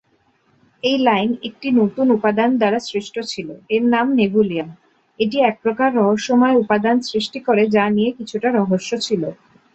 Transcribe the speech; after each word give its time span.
এই 0.83 0.97
লাইন 1.07 1.29
একটি 1.43 1.67
নতুন 1.79 2.07
উপাদান 2.17 2.49
দ্বারা 2.57 2.79
সৃষ্ট 2.89 3.15
ছিল, 3.31 3.47
এর 3.69 3.83
নাম 3.93 4.07
নেভুলিয়াম, 4.19 4.69
এটি 5.19 5.37
একপ্রকার 5.41 5.89
রহস্যময় 5.95 6.55
উপাদান 6.63 6.97
সৃষ্টি 7.09 7.39
করে 7.47 7.63
যা 7.75 7.85
নিয়ে 7.95 8.11
কিছুটা 8.17 8.47
রহস্য 8.51 8.91
ছিল। 9.07 9.23